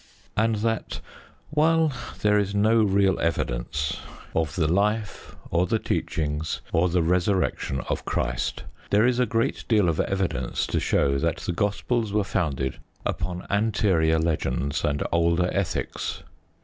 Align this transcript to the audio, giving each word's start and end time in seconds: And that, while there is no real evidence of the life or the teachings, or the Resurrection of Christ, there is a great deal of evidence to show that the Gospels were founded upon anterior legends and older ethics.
And 0.35 0.55
that, 0.65 0.99
while 1.51 1.93
there 2.23 2.39
is 2.39 2.55
no 2.55 2.81
real 2.81 3.19
evidence 3.19 3.97
of 4.33 4.55
the 4.55 4.65
life 4.67 5.35
or 5.51 5.67
the 5.67 5.77
teachings, 5.77 6.59
or 6.73 6.89
the 6.89 7.03
Resurrection 7.03 7.81
of 7.81 8.03
Christ, 8.03 8.63
there 8.89 9.05
is 9.05 9.19
a 9.19 9.27
great 9.27 9.63
deal 9.67 9.87
of 9.87 9.99
evidence 9.99 10.65
to 10.65 10.79
show 10.79 11.19
that 11.19 11.37
the 11.37 11.51
Gospels 11.53 12.13
were 12.13 12.23
founded 12.23 12.79
upon 13.05 13.45
anterior 13.51 14.17
legends 14.17 14.83
and 14.83 15.03
older 15.11 15.51
ethics. 15.53 16.23